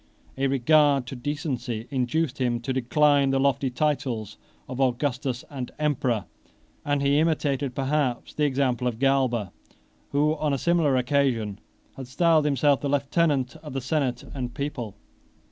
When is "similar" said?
10.57-10.95